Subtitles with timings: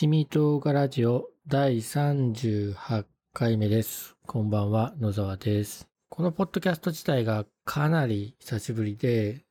[0.00, 3.04] 一味唐辛ラジオ第38
[3.34, 4.16] 回目です。
[4.26, 5.90] こんばんは、野沢です。
[6.08, 9.44] このポッドキャスト自体がかなり久しぶりで、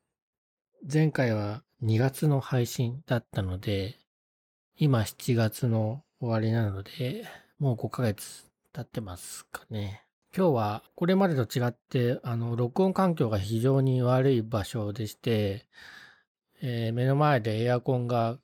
[0.92, 4.00] 前回は2月の配信だったので、
[4.76, 7.26] 今7月の終わりなので、
[7.60, 10.04] もう5ヶ月経ってますかね。
[10.36, 15.68] 今日はこれまでと違って、あの、録音環境が非常に悪い場所でして、
[16.64, 18.40] えー目の前でエアコンが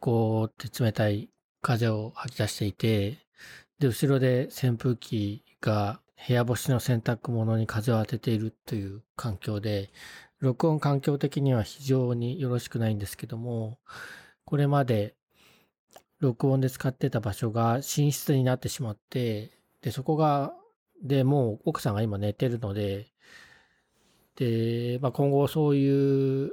[0.00, 1.30] こうって冷たい
[1.62, 3.18] 風を吐き出していて、
[3.78, 9.90] で、後ろで扇風機が部屋干しの洗濯物に風を当てているという環境で、
[10.40, 13.78] 録音環境的には非常によろしくないんですけども、
[14.44, 15.14] これまで
[16.18, 19.50] 録音で使ってた場所が寝室になってしまって、
[19.82, 20.54] で、そこが、
[21.02, 23.06] で、もう奥さんが今寝てるので、
[24.36, 26.52] で、まあ、今後そういう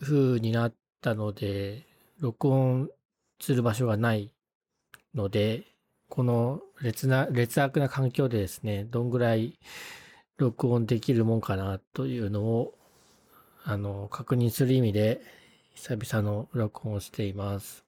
[0.00, 1.86] 風になったので、
[2.18, 2.90] 録音
[3.40, 4.32] する場所がない
[5.14, 5.64] ので、
[6.08, 9.58] この劣な、劣悪な環境でですね、どんぐらい
[10.36, 12.78] 録音できるもんかなというのを、
[13.64, 15.20] あの、確認する意味で、
[15.74, 17.84] 久々の録音をしています。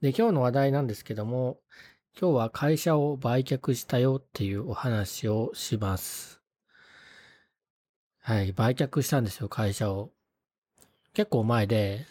[0.00, 1.58] で、今日の話題なんですけども、
[2.18, 6.40] 今日は会社を売却したよっていうお話をします。
[8.20, 10.10] はい、売却したんですよ、会社を。
[11.14, 12.06] 結構前で、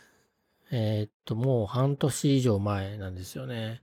[0.72, 3.82] えーっと、もう半年以上前なんですよね。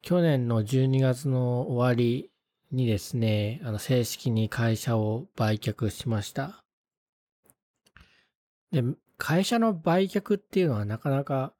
[0.00, 2.30] 去年の12月の終わり
[2.70, 6.64] にですね、あの、正式に会社を売却しました。
[8.70, 8.82] で、
[9.18, 11.52] 会社の売却っていうのはなかなか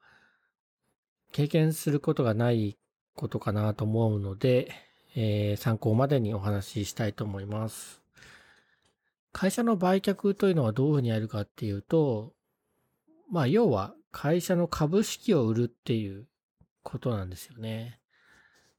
[1.32, 2.78] 経験することがない
[3.14, 4.72] ことかなと思うので、
[5.14, 8.02] えー参考までにお話ししたいと思います。
[9.32, 12.34] 会社の売却というのはどういうふうにやるかっていうと、
[13.30, 16.26] まあ、要は会社の株式を売るっていう
[16.82, 17.98] ことなんですよね。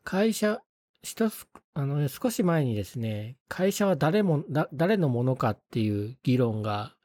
[0.03, 0.61] 会社、
[1.01, 6.95] 一つ、あの、少し前にですね、会社は誰も、誰のものかっていう議論が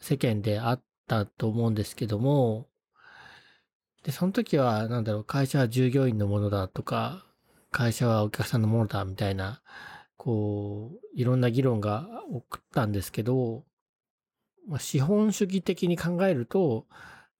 [0.00, 2.68] 世間であったと思うんですけども、
[4.04, 7.26] で、その時は、なんだろう、会社は従業員のものだとか、
[7.70, 9.60] 会社はお客さんのものだみたいな、
[10.16, 13.64] こう、いろんな議論が起こったんですけど、
[14.66, 16.86] まあ、資本主義的に考えると、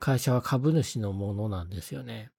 [0.01, 2.31] 会社は株主のものなんですよね。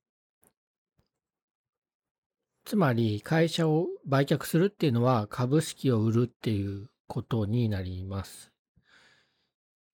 [2.65, 8.51] つまり、会社を売却するっていうのは株式を売るっていうことになります。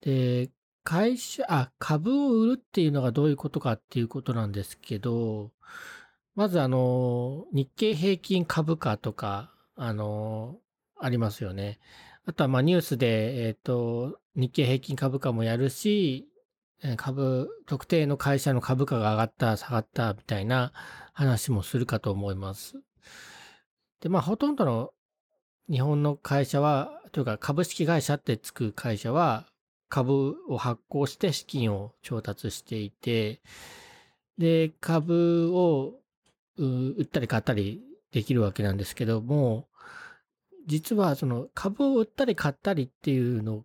[0.00, 0.50] で、
[0.82, 5.52] 会社、あ、株を売るっていうのがどういうことかっていうことなんですけど、
[6.34, 10.58] まずあの、日経平均株価とか、あの、
[10.98, 11.78] ありますよね。
[12.24, 16.27] あとはまあニュースで、えっ、と、日経平均株価もやるし、
[16.96, 20.72] 株、特定の会社の株価が上がった、下がった、みたいな
[21.12, 22.80] 話もするかと思います。
[24.00, 24.92] で、まあほとんどの
[25.70, 29.46] 日本の会社は、というか株式会社ってつく会社は、
[29.88, 33.40] 株を発行して資金を調達していて、
[34.36, 35.94] で、株を
[36.56, 39.68] 売ったり買ったりできるわけなんですけども、
[40.66, 43.64] 実はその株を売ったり買ったりっていうの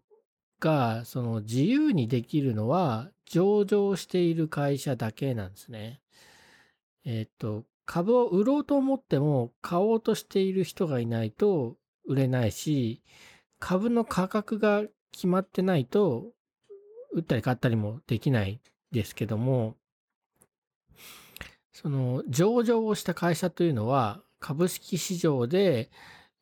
[0.63, 6.00] が、その自由にできるのは上場している会社だけなんですね。
[7.03, 11.75] えっ、と、株を売ろうと思っても買おうとしている人がいないと
[12.06, 13.01] 売れないし、
[13.59, 16.31] 株の価格が決まってないと
[17.12, 19.75] 売ったり買ったりもできないですけども、
[21.74, 25.90] その上場をした会社というのは株式市場で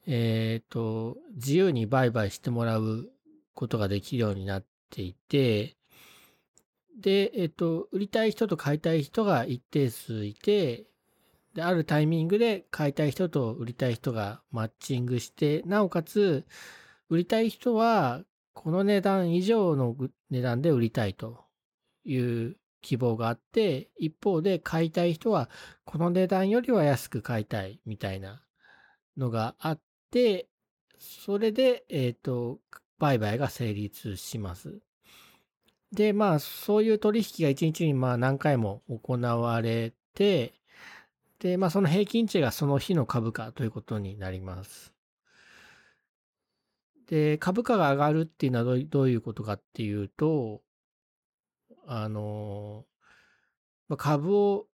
[0.07, 3.09] えっ、と、自由に売買してもらう
[3.61, 5.75] ことができるようになっていて、
[6.99, 10.85] で、えっ、と、売りたい人と買いたい人が一定数いて、
[11.53, 16.47] で、あるタイミングで買いたい人と売りたい人がマッチングして、なおかつ、
[17.09, 18.23] 売りたい人は、
[18.53, 19.95] この値段以上の
[20.31, 21.45] 値段で売りたいと
[22.03, 25.51] いう希望があって、一方で買いたい人は、
[25.85, 28.43] この値段よりは安く買いたいみたいな
[29.17, 29.79] のがあっ
[30.09, 30.47] て、
[30.97, 32.59] それで、えっ、と、
[33.01, 34.79] 売買が成立します。
[35.91, 40.53] で、まあ、そういう取引が一日にまあ何回も行われて、
[41.39, 44.93] で、まあその平均値がその日の株価ということになります。
[47.07, 50.61] で、株価が上がるっていうのはどういどういうことかっていうと、
[51.87, 52.85] あの、
[53.89, 54.67] まあ株を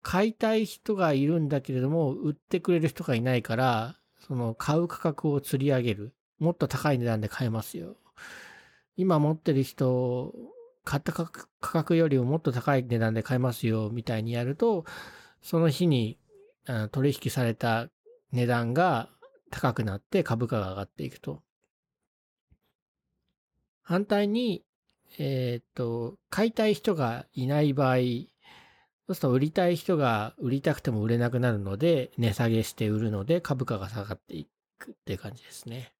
[0.00, 6.14] 買いたい人がいるんだけれども、売ってくれる人がいないから、その買う価格を釣り上げる。
[6.38, 7.96] もっと高い値段で買えますよ。
[8.96, 10.32] 今持ってる人
[10.84, 11.26] 買った価
[11.60, 14.84] 格よりももっと高い値段で買えますよ、みたいにやると、
[15.42, 16.18] その日に
[16.92, 17.88] 取引された
[18.32, 19.08] 値段が
[19.50, 21.42] 高くなって株価が上がっていくと。
[23.82, 24.64] 反対に、
[25.18, 27.96] えっ、と、買いたい人がいない場合、
[29.06, 34.48] そうすると売りたい人が売りたくても売れなくなるので、値下げして売るので株価が下がってい
[34.78, 35.93] くっていう感じですね。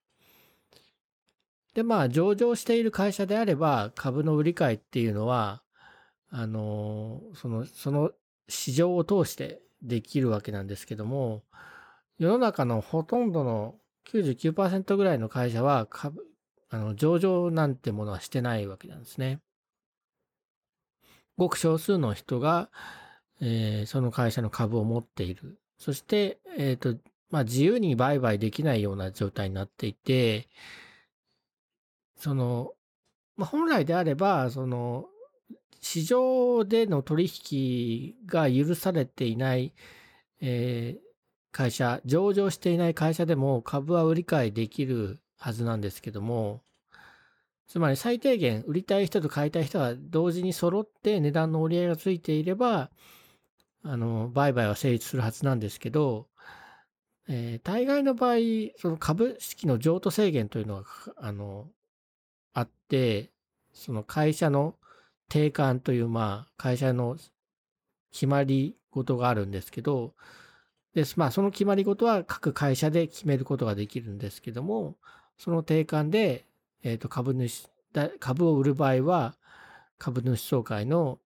[1.74, 5.62] で、まあ、上場している会社であれば、株の売り買いっていうのは、
[6.30, 8.12] あの、その、その
[8.48, 11.42] 市場を通してできるわけなんですけども、
[12.18, 13.74] 世の中のほとんどの
[14.08, 16.24] 99%ぐらいの会社は株、
[16.70, 19.40] あの、上場なんてものはしてないわけなんですね。
[21.36, 22.70] ごく少数の人が、
[23.40, 25.58] えー、その会社の株を持っている。
[25.78, 27.00] そして、えっ、ー、と、
[27.30, 30.48] まあ、自由に売買できないような状態になっていて、
[32.16, 32.72] その、
[33.36, 35.06] まあ、本来であれば、その、
[35.80, 39.74] 市場での取引が許されていない、
[40.40, 41.00] えー、
[41.52, 46.62] 会社、上場していない会社でも株は売り買いできるはずなんですけども、
[47.66, 52.90] つまり最低限売りたい人と買いたい人が同時に揃って値段の折り合いがついていれば、
[53.82, 56.28] あの、売買は成立するはずなんですけど、
[57.28, 58.36] えー、大概の場合、
[58.76, 60.84] その株式の譲渡制限というのが、
[61.18, 61.68] あの、
[62.54, 63.30] あって、
[63.72, 64.76] その会社の
[65.28, 67.16] 定款という、まあ、会社の
[68.12, 70.14] 決まり事があるんですけど、
[70.94, 71.18] です。
[71.18, 74.96] まあ、その決まり事は各会社で決めることができるんですけども、
[75.38, 76.46] その定款で、
[76.82, 77.68] えっ、ー、と、株主、
[78.20, 79.36] 株を売る場合は、
[79.98, 81.18] 株主総会の、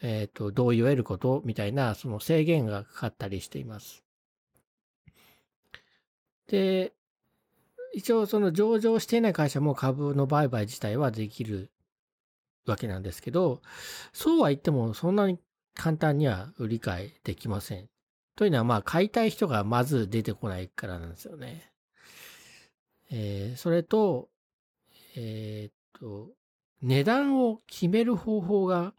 [0.00, 4.04] えっ、ー、と、同意を得ることみたいな、その制限がかかったりしています。
[6.46, 6.94] で、
[7.94, 11.70] 一応その上場していない会社も株の売買自体はできる
[12.66, 13.62] わけなんですけど、
[14.12, 15.38] そうは言ってもそんなに
[15.74, 17.88] 簡単には売り買いできません。
[18.36, 21.72] というのはまあ買いたい人がまず出てこないからなんですよね。
[23.10, 24.28] えー、それと、
[25.16, 26.30] えー、っと、
[26.82, 28.92] 値段を決める方法が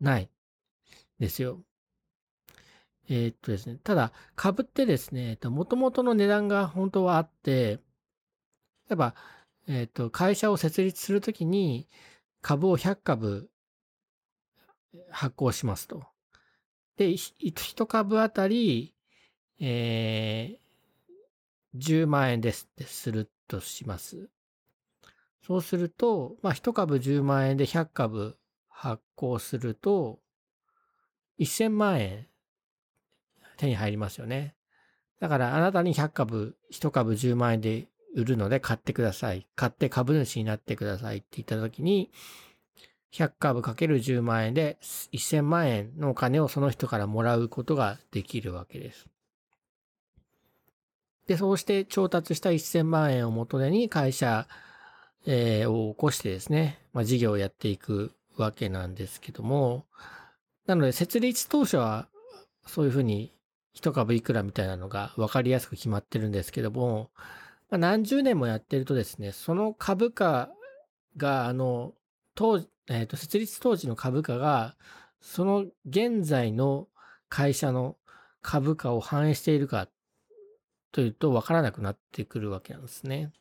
[0.00, 0.30] ない
[1.18, 1.60] ですよ。
[3.08, 7.80] えー、っとですね、ただ株ってですね、もともとの値段が本当はあって、
[8.88, 9.14] 例えば、
[9.68, 11.88] えっ、と、会社を設立するときに
[12.40, 13.50] 株を100株
[15.10, 16.04] 発行しますと。
[16.96, 18.94] で、1株あたり、
[19.60, 24.28] えー、10万円ですってするとします。
[25.46, 28.36] そうすると、まあ、1株10万円で100株
[28.68, 30.18] 発行すると、
[31.38, 32.26] 1000万円
[33.56, 34.54] 手に入りますよね。
[35.20, 39.46] だからあなたに100株、1株10万円で売るので買ってください。
[39.54, 42.10] 買って株主になってくださいって言った時に、
[43.12, 49.06] 100株かける10万円で1000万円のお金をその人からもらうことができるわけです。
[51.26, 54.48] で、そうして調達した1000万円を元手に会社、
[55.26, 59.84] え、を起こしてですね、まあ、事業をやっていくわけなんですけども、
[60.66, 62.08] なので設立当初は
[62.66, 63.32] そういうふうに
[63.72, 67.10] 一株いくらみたいなのが分かりやすく決まってるんですけども、
[67.70, 70.50] 何十年もやってるとですね、その株価
[71.16, 71.94] が、あの、
[72.34, 72.58] 当、
[72.88, 74.76] えっ、ー、と、設立当時の株価が、
[75.20, 76.88] その現在の
[77.28, 77.96] 会社の
[78.42, 79.88] 株価を反映しているか
[80.92, 83.32] というと分からなくなってくるわけなんですね。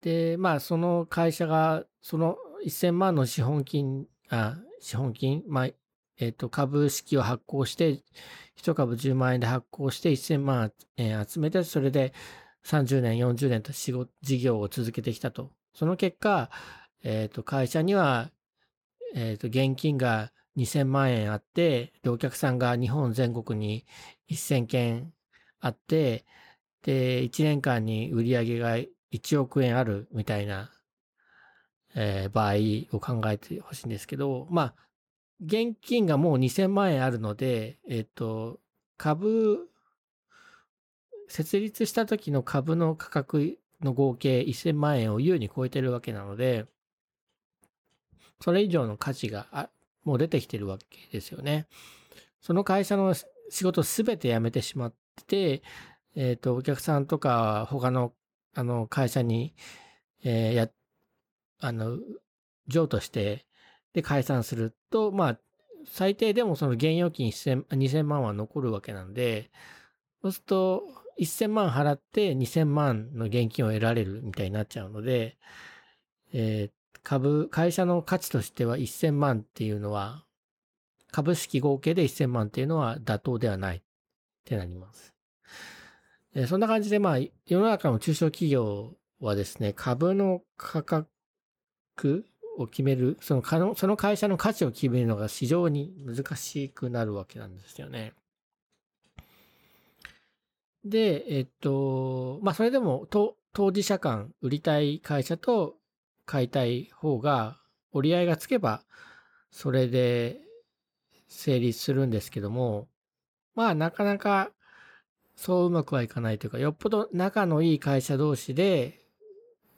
[0.00, 5.68] で、まあ、その会社が、その1000万の資本金、あ、資本金、まあ、
[6.22, 8.00] えっ、と、株式を発行して、
[8.56, 12.12] 1株10万円で発行して1000万円集めて、それで
[12.64, 15.50] 30年、40年と仕事、事業を続けてきたと。
[15.74, 16.48] その結果、
[17.02, 18.30] えっ、と、会社には、
[19.16, 23.84] えっ、と、現金が2000万円あって、で、お客さんが日本全国に
[24.30, 25.12] 1000件
[25.58, 26.24] あって、
[26.82, 30.70] で、1年間に売り上げが1億円あるみたいな、
[31.96, 34.74] えー、場合を考えてほしいんですけど、まあ、
[35.44, 38.60] 現金がもう2000万円あるので、えっと、
[38.96, 39.68] 株、
[41.28, 46.66] 設立した時の株の価格の合計1000万円を優に超えてるわけなので、
[48.40, 49.68] それ以上の価値があ
[50.04, 51.66] もう出てきてるわけですよね。
[52.40, 53.14] その会社の
[53.50, 54.94] 仕事すべて辞めてしまっ
[55.26, 55.62] て、
[56.14, 58.12] えっ、と、お客さんとか他の
[58.54, 59.54] あの会社に、
[60.22, 60.68] えー、や、
[61.60, 61.98] あの、
[62.68, 63.46] 譲渡して
[63.94, 65.38] で解散すると、まあ、
[65.84, 69.50] 最低でもその現預金2000万は残るわけなんで、
[70.22, 70.82] そうすると
[71.20, 75.36] 1000万払って2000万の現金を得られるみたいになっちゃうので、
[76.32, 80.24] えー、株、会社の価値としては1000万っていうのは、
[81.10, 83.82] 株式合計で1000万っていうのは妥当ではないっ
[84.44, 85.12] てなります。
[86.34, 92.24] でそんな感じで、まあ、世の中の中小企業はですね、株の価格
[92.58, 98.12] を決める、その可能その会社の価値を決めるのが非常に難しくなるわけなんですよね。
[100.84, 103.36] で、えっと、まあ、それでも、当
[103.72, 105.76] 事者間、売りたい会社と
[106.26, 107.60] 買いたい方が
[107.92, 108.82] 折り合いがつけば、
[109.50, 110.40] それで
[111.28, 112.88] 成立するんですけども、
[113.54, 114.50] まあ、なかなか
[115.36, 119.00] そううまくはいかないというか、よっぽど仲のいい会社同士で、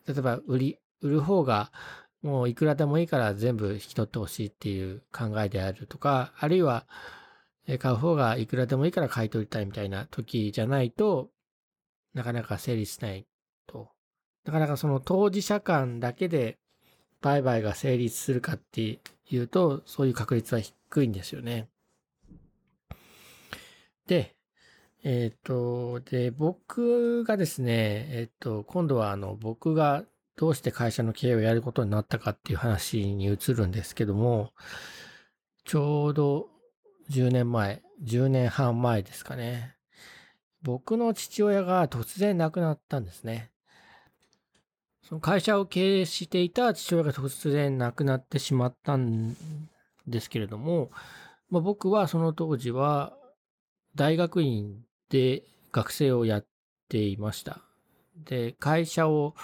[0.06, 1.70] 例えば売り、売る方が
[2.24, 6.86] もういくらでもいいから全部引き取ってほしいっていう考えであるとか、あるいは
[7.78, 11.28] 買う方がいくらでもいいから買い取りたいみたいな時じゃないと
[12.14, 13.26] なかなか成立しない
[13.66, 13.90] と。
[14.46, 16.56] なかなかその当事者間だけで
[17.20, 19.00] 売買が成立するかって
[19.30, 21.68] いうと、そういう確率は低いんですよね。
[24.06, 24.34] で、
[25.02, 30.04] えっ、ー、と、で、僕がですね、えっ、ー、と、今度はあの、僕が
[30.36, 34.52] どうして会社の経営をやることになったかっていう話に移るんですけども、
[35.64, 36.48] ちょうど
[37.10, 39.76] 10年前、10年半前ですかね。
[40.62, 43.50] 僕の父親が突然亡くなったんですね。
[45.02, 49.36] その会社を経営していた父親が突然亡くなってしまったん
[50.06, 50.90] ですけれども、
[51.50, 53.12] まあ、僕はその当時は
[53.94, 56.46] 大学院で学生をやっ
[56.88, 57.60] ていました。
[58.24, 59.34] で、会社を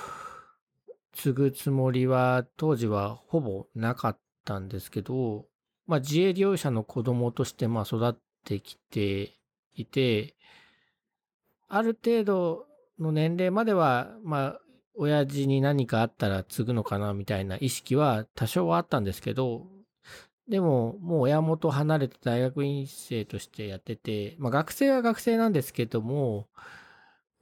[1.20, 5.44] 継ぐつもりは当時はほぼなかったんですけど、
[5.86, 8.14] まあ自営業者の子供としてまあ育っ
[8.46, 9.34] てきて
[9.74, 10.34] いて、
[11.68, 12.66] ある程度
[12.98, 14.60] の年齢までは、まあ、
[14.94, 19.66] 親父に何かあったら継ぐのかなみたいな意識は多少はあったんですけど、
[20.48, 26.48] でも、もう親元離れて大学院生としてやってて、まあ学生は学生なんですけども、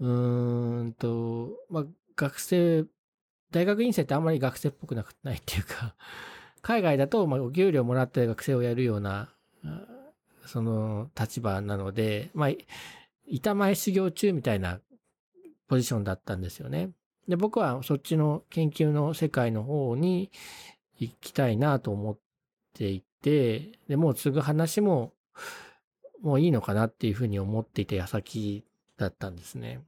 [0.01, 1.85] うーんと、まあ
[2.17, 2.85] 学生、
[3.51, 5.95] 大学院生ってあんまり学生っぽくなくないっていうか、
[6.63, 9.33] 海外だと、まあお給料もらって学生をやるような、
[10.47, 12.51] その立場なので、まあ、
[13.27, 14.81] 板前修行中みたいな
[15.69, 16.91] ポジションだったんですよね。
[17.29, 20.31] で、僕はそっちの研究の世界の方に
[20.99, 22.19] 行きたいなと思っ
[22.75, 25.13] ていて、で、もう継ぐ話も、
[26.23, 28.65] もういいのかなっていうふうに思っていた矢先
[28.97, 29.81] だったんですね。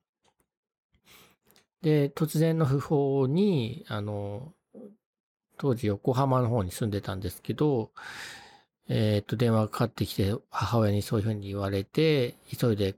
[1.82, 4.52] で、突然の訃報に、あの、
[5.56, 7.90] 当時横浜の方に住んでたんですけど、
[8.88, 12.96] えっ、と、電話がかかってきて、母親にそういうふうに言われて、急いで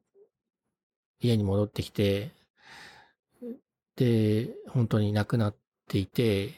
[1.20, 2.32] 家に戻ってきて、
[3.96, 5.56] で、本当に亡くなっ
[5.88, 6.48] ていて、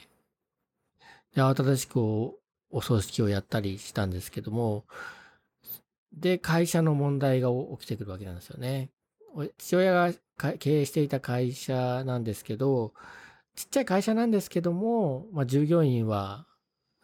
[1.35, 4.85] で、慌ただしくお葬式をやったりしたんですけども、
[6.13, 8.91] で、会社の問題が起きてくるわけなんですよね。
[9.59, 12.93] 父親が経営していた会社なんですけど、
[13.55, 16.47] ちっちゃい会社なんですけども、まあ、従業員は、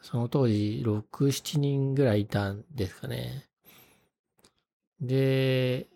[0.03, 3.47] その当時、6、7人ぐらいいたんですかね。
[5.01, 5.89] で、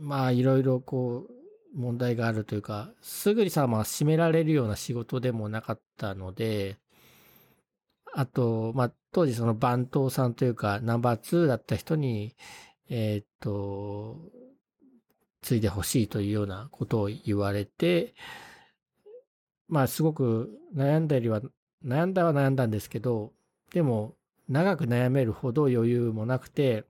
[0.00, 6.78] まあ、いろいろこう、問題があるというか、すぐにさ、まあ、閉められるような仕事でもなかったので、
[8.14, 12.34] あと、まあ、当時その番頭さんというか、ナンバー2だった人に、
[12.88, 14.16] えー、っと、
[15.46, 18.14] 継いでほしいというようなことを言われて、
[19.68, 21.40] まあ、すごく悩んだりは、
[21.84, 23.32] 悩んだは悩んだんですけど、
[23.72, 24.16] でも、
[24.48, 26.84] 長く悩めるほど余裕もなくて、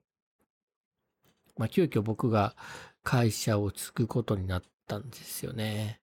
[1.55, 2.55] まあ、急遽僕が
[3.03, 6.01] 会社を継ぐことになったんですよね。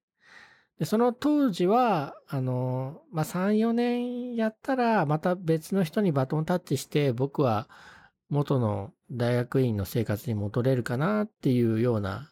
[0.78, 7.68] でその当時は、あの、まあ、3、4年やったら、また別の人にバトンタッチして、僕は
[8.28, 12.30] 元の大学院の生活に戻れるかなっていうような、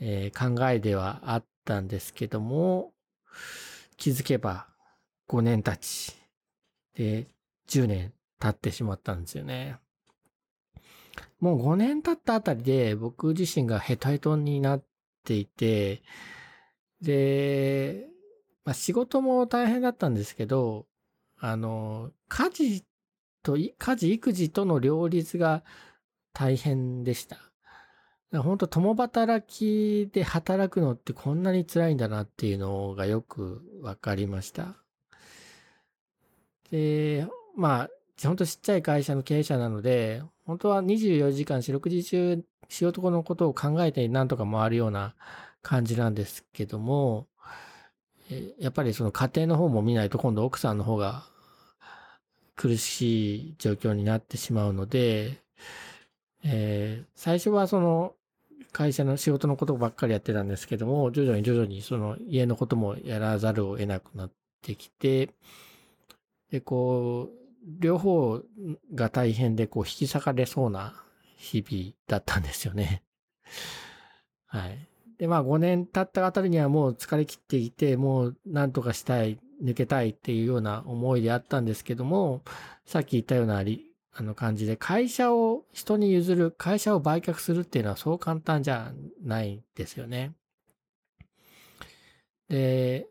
[0.00, 2.92] えー、考えではあったんですけども、
[3.96, 4.66] 気づけば
[5.28, 6.14] 5年経ち、
[6.94, 7.26] で、
[7.68, 9.76] 10年経ってしまったんですよね。
[11.40, 14.84] もう5年経ったあたりで僕自身がヘトヘトになっ
[15.24, 16.02] ていて、
[17.00, 18.06] で、
[18.64, 20.86] まあ、仕事も大変だったんですけど、
[21.38, 22.84] あの、家事
[23.42, 25.62] と、家事育児との両立が
[26.32, 27.36] 大変でした。
[28.42, 34.74] 本当共働きで働くのってこんなに辛いんだなっていうのがよくわかりました。
[36.70, 37.26] で、
[37.56, 37.90] まあ、
[38.22, 45.14] 本当ちっちゃい会社の経営者なので、本当は24時間四六時中仕事のことを考えてなんとか回るような
[45.62, 47.28] 感じなんですけども、
[48.58, 51.24] やっぱりその家庭の方も見ないと今度奥さんの方が
[52.56, 55.42] 苦しい状況になってしまうので、
[56.44, 58.14] えー、最初はその
[58.74, 65.30] 会社の仕事のことばっかりやってたんですけども、徐々に徐々にその家のこともやらざるを得なくなってきて、
[66.50, 67.44] で、こう、
[67.78, 68.42] 両方
[68.92, 70.92] が大変でこう引き裂かれそうな
[71.36, 73.04] 日々だったんですよね。
[74.46, 74.88] はい。
[75.18, 82.42] で、まあ5年経ったあたりにはもう疲れ切っていて、もう何とかしたい、抜けたいっていうような思いであったんですけども、
[82.84, 83.56] さっき言ったような
[84.16, 88.92] あの感じで、会社を人に譲る、会社を売却するっていうのはそう簡単じゃ
[89.22, 90.32] ないですよね。
[92.48, 93.08] で、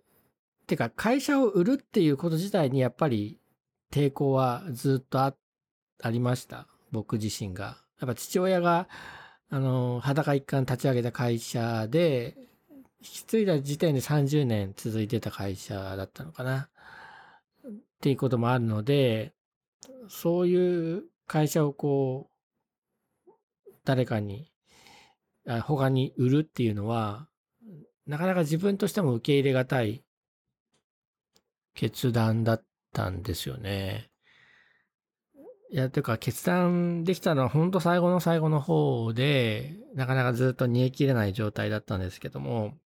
[0.66, 3.38] てか会社を売るっていうこと自体にやっぱり
[3.92, 5.36] 抵抗はずっとあ
[6.10, 6.68] りました。
[6.92, 7.78] 僕自身が。
[8.00, 8.88] やっぱ父親が、
[9.50, 12.36] あの、裸一貫立ち上げた会社で、
[13.02, 16.70] 引き継いだ時点で30年続いてた会社だったのかな。
[17.68, 19.34] っていうこともあるので、
[20.08, 22.30] そういう会社をこ
[23.28, 23.32] う、
[23.86, 24.52] 誰かに、
[25.64, 27.28] 他に売るっていうのは、
[28.06, 30.04] なかなか自分としても受け入れがたい
[31.74, 32.64] 決断だっ
[32.94, 34.10] たんですよね。
[35.70, 42.78] いや、というか決断できたのは本当最後の最後の方で、なかなかずっと煮え切れない状態だったんですけども、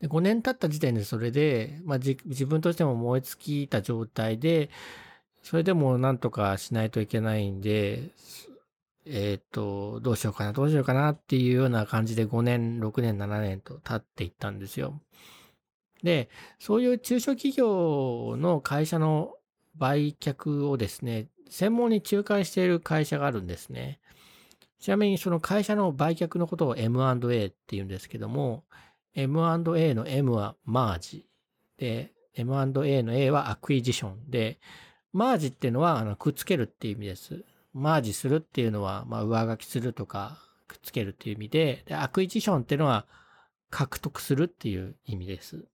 [0.00, 4.70] で5年経った時点でそれで、まあ、自分としても燃え尽きた状態で、
[5.48, 8.10] それでもなんとかしないといけないんで、
[9.06, 15.00] えっ、ー、と、どうしようかな、どうしようかなっていうような感じで5年、6年、7年と経っていったんですよ。
[16.02, 16.28] で、
[16.58, 19.36] そういう中小企業の会社の
[19.74, 24.00] 売却をですね、専門に仲介している会社があるんですね。
[24.80, 28.64] ちなみにその会社の売却のことを M&A って言うんですけども、
[29.14, 31.26] M&A の M はマージ
[31.78, 34.58] で、M&A の A は acquisition で、
[35.12, 37.44] マージっていうのはあのくっつけるっていう意味です。
[37.72, 43.06] マージするっていうのは、まあ、上書きするとか、くっつけるっていう意味で、で acquisition っていうのは
[43.70, 45.64] 獲得するっていう意味です。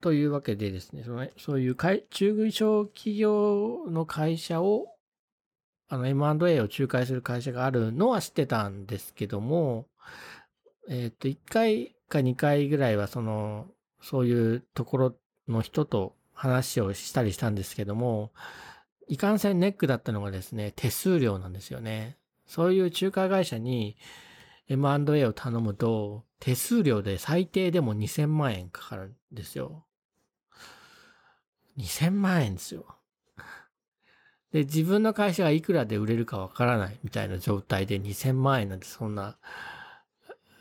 [0.00, 4.86] というわけでですね、そのそういう中小企業の会社を、
[5.88, 9.86] あの M&A を仲介する会社があるのは知ってたんですけども、
[10.88, 13.66] えっ、ー、と、1回か2回ぐらいは、その、
[14.00, 15.16] そういうところ
[15.48, 18.30] の人と話をしたりしたんですけども、
[19.08, 22.18] いかんせんネックだったのがですね、手数料なんですよね。
[22.46, 23.96] そういう仲介会社に
[24.68, 29.86] M&A を頼むと、手数料で最低でも2000万円かかるんですよ。
[31.78, 32.84] 2000万円ですよ。
[34.52, 39.36] で、自分の会社がいくらで売れるかわからないみたいな状態で2000万円なんてそんな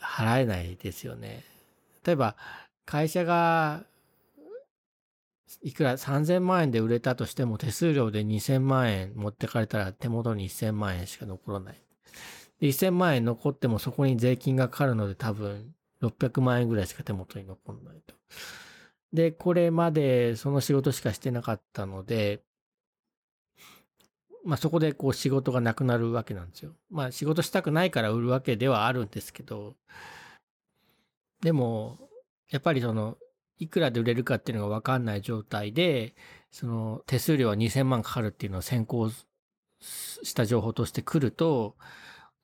[0.02, 1.44] 払えないですよね。
[2.06, 2.36] 例えば、
[2.86, 3.84] 会社が
[5.62, 11.76] いくら3000万円で売れたとしても手数料で2000万円持ってかれたら手元に1000万円しか残らない。
[12.60, 18.16] で1000万円残ってもそこに税金がかかるので多分600万円ぐらいしか手元に残らないと。
[19.14, 22.44] で、これまでその仕事しかしてなかったので、
[24.44, 26.74] まあそこでこう仕事がなくなるわけなんですよ。
[26.92, 29.76] まあ仕事したくないから売るわけではあるんですけど、
[31.42, 31.98] でも、
[32.50, 33.18] やっぱりその、
[33.58, 36.16] いくらで売れるかっていうのがわかんない状態で、
[36.52, 39.10] その手数料は2000万かかるっていうのを先行
[39.80, 41.76] した情報として来ると、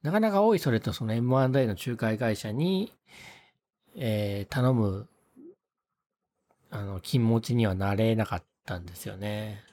[0.04, 2.94] なかなか多いそれとその M&A の仲介会社に、
[3.96, 5.08] えー、頼む、
[6.72, 9.64] あの、気持ちにはなれなかったんですよね。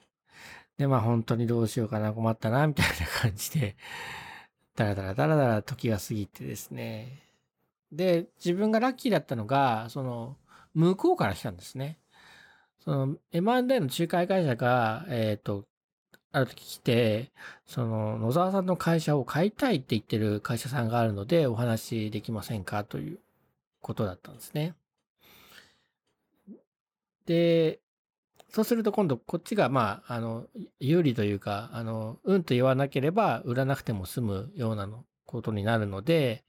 [0.76, 3.76] で、まあ本当にどうしようかな、困ったな、みたいな感じで、
[4.76, 7.22] だらだらだらだら時が過ぎてですね。
[7.90, 10.36] で、自分がラッキーだったのが、その、
[10.74, 11.98] 向こうから来たんですね。
[12.84, 15.66] その M&A の仲介会社が、えっ、ー、と、
[16.32, 17.32] ある時来て、
[17.66, 23.18] その野沢さんの会社を買いたいって言ってる会社さんがあるのでお話できませんかという
[23.80, 24.74] ことだったんですね。
[27.26, 27.80] で、
[28.50, 30.46] そうすると今度こっちがまあ、あの、
[30.80, 36.44] 有利というか、あの、うんと言わなければ売らなくても済むようなのことになるので、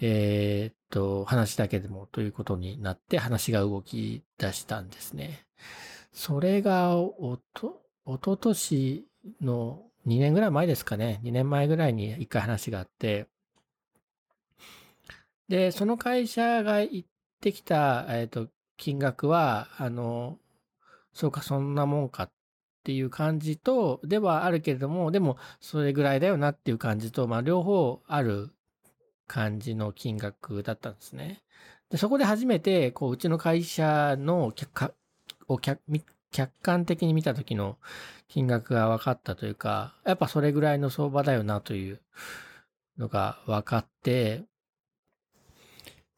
[0.00, 5.44] えー、と、話だけでもということになって話が動き出したんですね。
[6.12, 9.04] それがおと、おととし
[9.40, 11.20] の2年ぐらい前ですかね。
[11.24, 13.26] 2年前ぐらいに一回話があって、
[15.48, 17.04] で、その会社が言っ
[17.40, 20.38] てきた、えっ、と、金額は、あの、
[21.12, 22.30] そうか、そんなもんかっ
[22.84, 28.53] ていう感じと、ではあるけれども、でも、それぐらいだよなっていう感じと、まあ、両方ある
[29.26, 31.42] 感じの金額だったんですね。
[31.90, 34.94] でそこで初めて、こう、うちの会社の客
[35.48, 35.80] を客
[36.30, 37.78] 客観的に見た時の
[38.26, 42.00] 金額が分かったというか、やっぱそれぐらいの相場だよなという
[42.98, 44.42] のが分かって、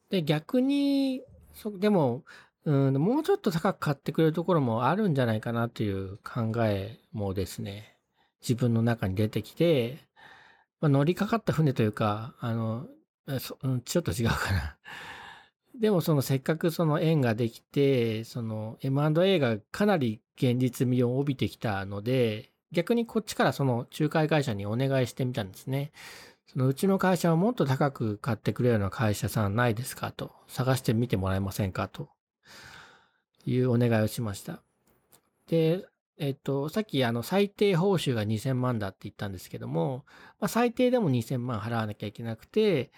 [0.09, 1.21] で、逆に、
[1.53, 2.23] そでも、
[2.65, 7.97] うん、もうちょっと高く買ってくれるところもあるんじゃないかなという考えもですね、
[8.41, 9.99] 自分の中に出てきて、
[10.81, 12.87] まあ、乗りかかった船というか、あの、
[13.83, 14.77] ちょっと違うかな。
[15.79, 25.91] でもそのせっかくその縁ができて、その M&A がかなり現実味を帯びてきたので、逆にこっちからその仲介会社にお願いしてみたんですね。
[26.47, 30.31] そのうちの会社はもっと高く買ってくれるような会社さんないですかと。
[30.47, 32.09] 探してみてもらえませんかと
[33.45, 34.61] いうお願いをしました。
[35.47, 35.85] で、
[36.17, 40.05] えっと、さっきあの最低報酬が2000万だって言ったんですけども、
[40.39, 42.91] まあ、最低でも2000万払わなきゃいけなくて、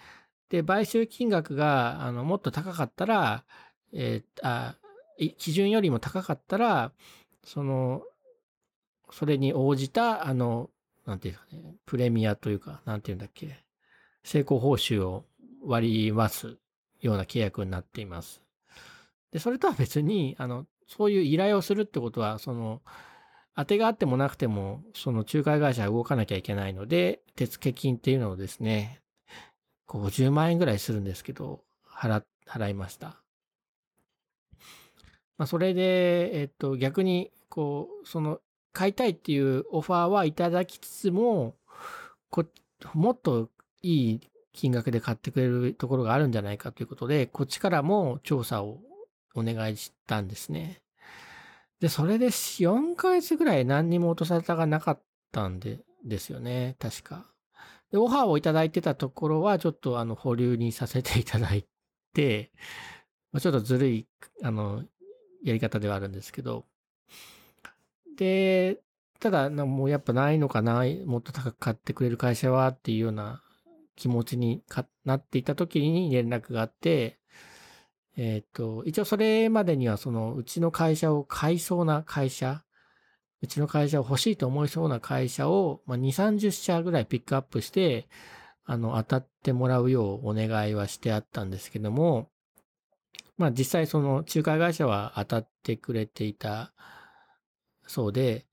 [0.50, 3.44] で、買収金額があのもっと高かったら、
[3.92, 4.76] えー、あ、
[5.38, 6.92] 基準よりも高かったら、
[7.44, 8.02] その、
[9.10, 10.70] それに応じた、あの、
[11.06, 13.64] なんていうかね、プレミアというか、なんていうんだっけ、
[14.22, 15.24] 成功報酬を
[15.64, 16.58] 割ります
[17.00, 18.42] ような契約になっています。
[19.32, 22.82] で、それとは別に、あの、そういう依頼をするってことは、その、
[23.56, 28.99] 当てがあってもなくても、その仲介会社が動かなきゃいけないので、手付金っていうのをですね、
[29.98, 33.20] 50万円ぐらいするんですけど、払、払いました。
[35.36, 38.40] まあ、それで、えっと、逆に、こう、その、
[38.72, 41.56] 買いたいっていうオファーはいただきつつも、
[42.30, 42.44] こ
[42.94, 43.50] もっと
[43.82, 44.20] いい
[44.52, 48.78] 金額で買ってくれるところがあるんじゃないかということで、こっちからも調査を
[49.34, 50.82] お願いしたんですね。
[51.80, 55.00] で、それで4ヶ月ぐらい何にも落とされたがなかっ
[55.32, 56.76] たんで、ですよね。
[56.78, 57.29] 確か。
[57.90, 61.66] で、オファーをいただいてたところは、ちょっとあの、保留にさせていただい
[62.14, 62.50] て、
[63.32, 64.06] まあ、ちょっとずるい、
[64.42, 64.84] あの、
[65.42, 66.64] やり方ではあるんですけど、
[68.16, 68.80] で、
[69.18, 73.42] ただ、もうやっぱないのかな、もっと高く買ってくれる会社はっていうような
[73.96, 74.62] 気持ちに
[75.04, 77.18] なっていた時に連絡があって、
[78.16, 82.64] えっ、ー、と、一応それまでにはそのうちの会社を買いそうな会社、
[83.42, 88.08] うちの会社を欲しいと思いそうな会社を、まあ、2、30社ぐらいピックアップして、
[88.64, 92.28] あの、当たってもらうようお願いはしてあったんですけども、
[93.38, 96.72] まあ実際その仲介会社は当たってくれていた
[97.90, 98.46] そうで、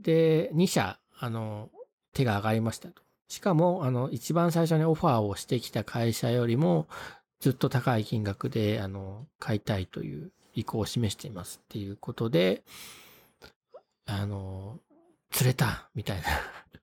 [0.00, 1.68] で、2社、あの、
[2.14, 3.02] 手が上がりましたと。
[3.28, 6.88] しかも、あの、一番最初にオファーをしてきた会社よりも、
[7.40, 12.62] ずっと高い金額で、あの、買いたいという意向を示していますっていうことで、
[14.06, 14.80] あの、
[15.30, 16.24] 釣れたみたいな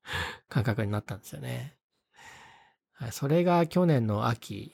[0.50, 1.76] 感覚になったんですよね。
[3.12, 4.74] それが去年の秋、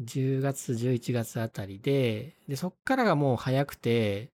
[0.00, 4.32] 10月、11月あたりで、で、そっからがもう早くて、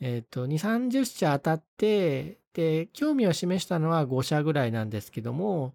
[0.00, 5.74] えっ、ー、と、2、30社当たって、で、興味を示したのは5社ぐらいなんですけども、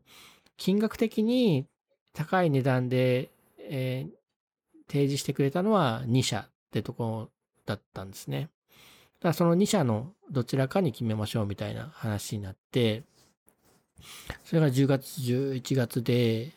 [0.57, 1.67] 金額的に
[2.13, 4.11] 高い値段で、えー、
[4.87, 7.29] 提示してくれたのは2社ってとこ
[7.65, 8.49] だったんですね。
[9.29, 13.03] らその2社のどちらかに決めましょうみたいな話になって、
[14.43, 16.51] それが10月、11月で、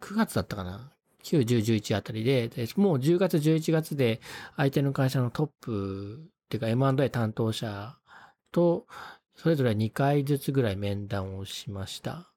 [0.00, 0.90] 9月だったかな
[1.24, 4.20] ？9、10、11あたりで、でもう10月、11月で
[4.56, 7.96] 相手の会社のトップっていうか M&A 担当者
[8.52, 8.86] と、
[9.36, 12.32] それぞれ2回ずつぐらい面談をしました。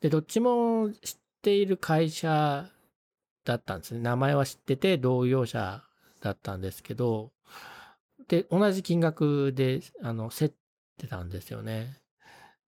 [0.00, 2.68] で、どっちも知っている会社
[3.44, 4.00] だったんですね。
[4.00, 5.82] 名前は知ってて同業者
[6.20, 7.30] だったんですけど、
[8.28, 10.52] で、同じ金額で、あの、競っ
[10.98, 12.00] てたんですよね。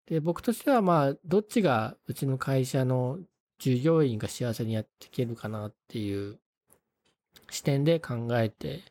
[0.05, 3.19] で、僕としてはまあ、どっちがうちの会社の
[3.59, 6.39] 従業員が幸せにやっていけるかなっていう
[7.49, 8.81] 視点で考えて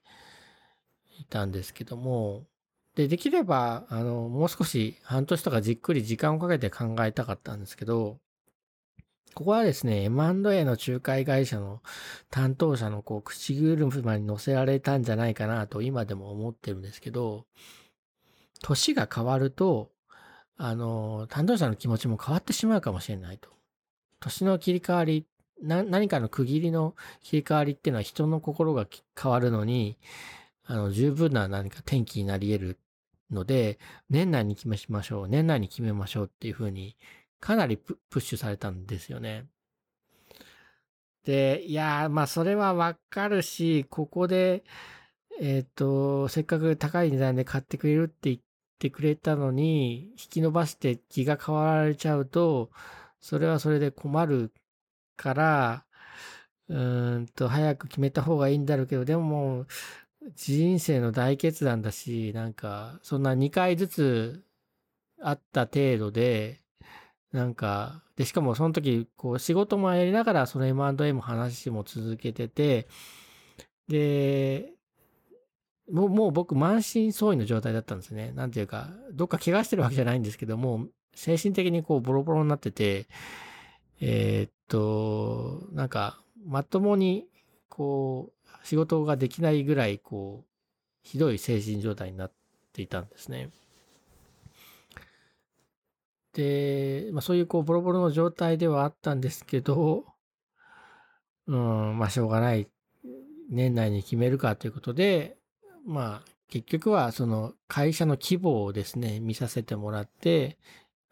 [1.19, 2.47] いたんですけども、
[2.95, 8.19] で、できれば、あの、もう少し半年とかじっくり時間をかけて考えたかったんですけど、
[9.35, 11.81] ここはですね、M&A の仲介会社の
[12.31, 17.47] 担当者のこう、口車に乗せられたんじゃないかなと今でも思ってるんですけど、
[18.63, 19.91] 年が変わると、
[20.57, 23.49] あの、担当者の気持ちも変わってしまうかもしれないと。
[24.21, 25.27] 年の切り替わり、
[25.63, 28.87] 何かの区切りの切り替わりっていうのは人の心が
[29.21, 29.97] 変わるのに、
[30.65, 32.79] あの、十分な何か転機になり得る
[33.31, 33.79] ので、
[34.11, 36.97] 年内に決めましょう、年内に決めましょうっていうふうに、
[37.41, 39.47] かなりプッシュされたんですよね。
[41.25, 44.65] で、いやまあ、それはわかるし、ここで、
[45.41, 48.39] えっ、ー、と、せっかく高い値段で買ってくれるって言っ
[48.79, 52.71] てくれたのに、引き伸ばして気が変わられちゃうと、
[53.21, 54.53] それはそれで困る
[55.17, 55.87] から、
[56.69, 59.67] うんと、早く決めた方がいいんだろうけど、でももう、
[60.37, 64.45] 人生の大決断だし、なんか、そんな2回ずつ
[65.21, 66.63] あった程度で、
[67.33, 72.89] なんか、で、しかもその時、こう、仕事もやりながら、その M&A も話も続けてて、
[73.89, 74.73] で、
[75.91, 78.33] もう、もう僕、満身創痍の状態だったんですね。
[78.33, 83.07] なんていうか、どっか怪我してるわけじゃないんですけども、精神的にこう、ボロボロになってて、
[84.01, 87.27] えー、っと、なんか、まともに、
[87.69, 90.51] こう、仕事ができないぐらい、こう、
[91.03, 92.33] ひどい精神状態になっ
[92.73, 93.51] ていたんですね。
[96.33, 100.05] で、まあそういうこう、ボロボロの状態ではあったんですけど、
[101.47, 102.69] うん、まあしょうがない。
[103.51, 105.37] 年内に決めるかということで、
[105.85, 110.59] まあ結局はその会社の規模をですね、見させてもらって、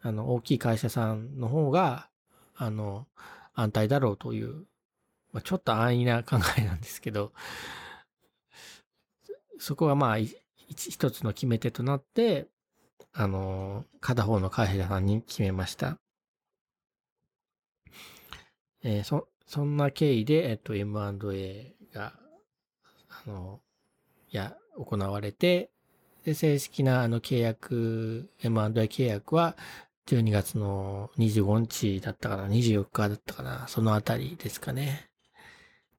[0.01, 2.09] あの、大きい会社さんの方が、
[2.55, 3.07] あの、
[3.53, 4.65] 安泰だろうという、
[5.31, 7.33] まあ、ちょっと安易な考えなんですけど、
[9.59, 12.47] そこがまあ、一つの決め手となって、
[13.13, 15.97] あの、片方の会社さんに決めました。
[18.83, 22.13] えー、そ、そんな経緯で、えっと、M&A が、
[23.09, 23.61] あの、
[24.31, 25.71] や、行われて、
[26.23, 29.57] で、正式なあの契約、M&A 契約は、
[30.07, 35.09] 12月の25日だったかな、24日だったかな、そのあたりですかね。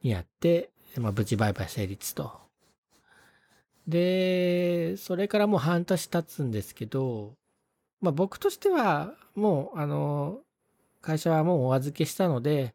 [0.02, 2.49] にやって、まあ、無事売買成立と。
[3.90, 7.35] で、それからもう半年経つんですけど、
[8.00, 10.40] まあ僕としては、もう、あの、
[11.03, 12.74] 会社はもうお預けしたので、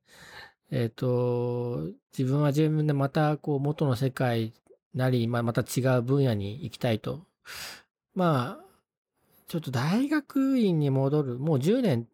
[0.71, 4.53] えっ、ー、と、自分は自分でまた、こう、元の世界
[4.93, 7.25] なり、まあ、また違う分野に行きたいと。
[8.15, 8.65] まあ、
[9.47, 12.07] ちょっと大学院に戻る、もう10年、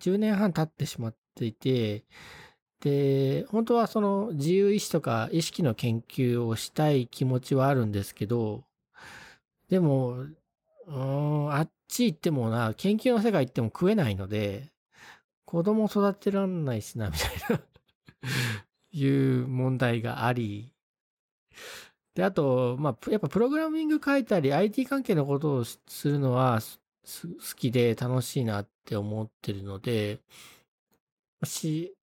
[0.00, 2.04] 10年半経ってしまっていて、
[2.80, 8.64] で、本当はその自由意志とか意識の研究をしたい気持ちはあるんですけど、
[9.68, 10.26] でも、
[10.86, 14.70] うん、あっち行ってもな、研究の世界行っても食えないので、
[15.44, 17.60] 子供育てらんないしな、みたいな
[18.92, 20.72] いう問題があり、
[22.14, 30.20] で、あと、まあ、やっぱプログラミング書いたり IT 関係のことをするのは好きで楽しいなって思ってるので、
[31.44, 31.94] し、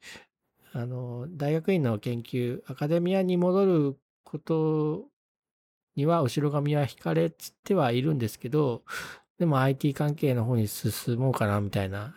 [0.76, 5.06] あの、大学院の研究、アカデミアに戻ること
[5.96, 8.84] には後ろ髪は引かれつってはいるんですけど、
[9.40, 12.14] でも IT 関係の方に進もうかなみたいな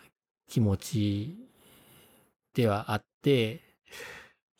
[0.49, 1.37] 気持ち
[2.53, 3.61] ではあって、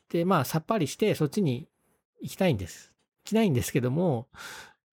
[0.08, 1.68] で、まあさっぱりしてそっちに
[2.22, 2.94] 行きたいんです。
[3.26, 4.30] きないんですけども、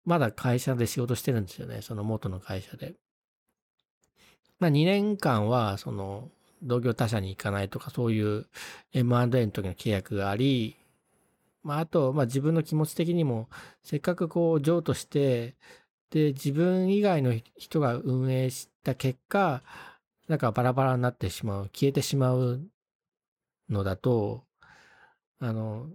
[0.04, 1.80] まだ会社で仕事してるんですよね。
[1.80, 2.96] その元の会社で。
[4.58, 6.32] まあ2年間は、その、
[6.66, 8.46] 同業他社に行かないとか、そういう
[8.92, 10.76] M&A の時の契約があり、
[11.62, 13.48] まああと、まあ自分の気持ち的にも、
[13.82, 15.56] せっかくこう、譲渡して、
[16.10, 19.62] で、自分以外の人が運営した結果、
[20.28, 22.60] なんかバラバラになってしまう、消えてしまう
[23.68, 24.44] のだと、
[25.40, 25.88] あの、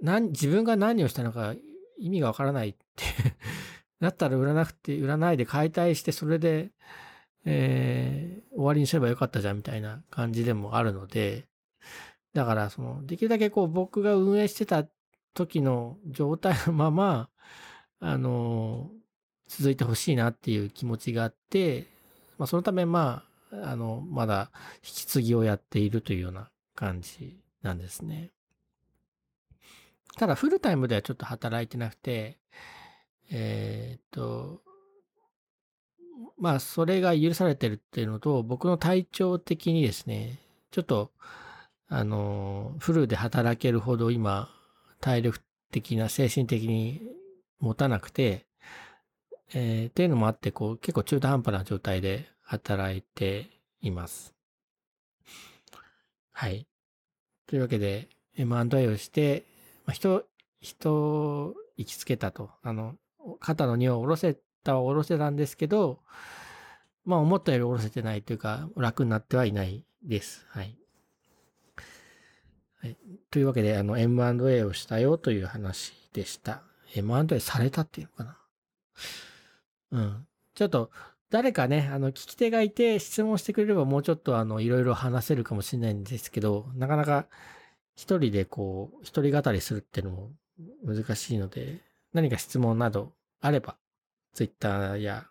[0.00, 1.54] 何、自分が何をしたのか
[1.98, 3.04] 意味がわからないって
[4.00, 6.70] だったら売らなくて、売らないで解体して、それで、
[7.44, 11.46] えー、終わりにすればよかったじゃんみたいな感じでもあるので、
[12.34, 14.86] だから、その、できるだけこう僕が運営してた
[15.34, 17.28] 時の状態のまま、
[18.00, 18.90] あの、
[19.48, 21.86] 続いてほしいなっていう気持ちがあって、
[22.38, 28.30] まあそのためまあ、あの、まだ引き継ぎをやっているというような感じなんですね。
[30.16, 32.38] ただフルタイムではちょっと働いてなくて、
[33.30, 34.62] えー、っと、
[36.42, 40.40] まあ、それが許されてるっていうのと、僕の体調的にですね、
[40.72, 41.12] ちょっと、
[41.86, 44.50] あの、フルで働けるほど今、
[45.00, 45.38] 体力
[45.70, 47.00] 的な、精神的に
[47.60, 48.48] 持たなくて、
[49.54, 53.48] えー、っていうのもあって、こう、結構中途半端な状態で働いて
[53.80, 54.34] います。
[56.32, 56.66] はい。
[57.46, 59.44] というわけで、M&A をして、
[59.86, 60.24] まあ、人、
[60.60, 62.50] 人、行きつけたと。
[62.64, 62.96] あの、
[63.38, 66.00] 肩の荷を下ろせたは下ろせたんですけど、
[67.04, 70.46] まあ思ったより下ろせてないというか、楽になってはいないです。
[70.48, 70.76] はい。
[72.80, 72.96] はい、
[73.30, 76.62] というわけで、あの、M&A をしたよという話でした。
[76.94, 78.38] M&A されたっていうのかな。
[79.92, 80.26] うん。
[80.54, 80.90] ちょっと、
[81.30, 87.26] 誰かね、あの、聞き手がいて質問してくれればもうちょっとあの、いろいろ話せるかもしれないんですけど、なかなか
[87.94, 90.30] 一人でこう、一人語りするっていうのも
[90.84, 91.78] 難しいので、
[92.12, 93.76] 何か質問などあれば、
[94.32, 95.26] ツイッターや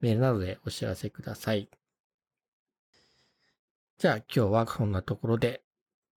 [0.00, 1.68] メールなどでお知らせください。
[3.98, 5.62] じゃあ今日はこんなところで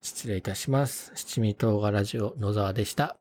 [0.02, 1.12] 失礼いたします。
[1.16, 3.18] 七味唐辛ラジオ野沢でした。